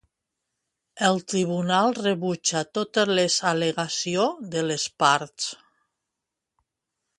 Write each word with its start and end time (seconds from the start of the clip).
El 1.09 1.19
tribunal 1.33 1.93
rebutja 1.99 2.63
totes 2.79 3.13
les 3.21 3.37
al·legació 3.53 4.27
de 4.57 4.67
les 4.73 4.89
parts. 5.05 5.53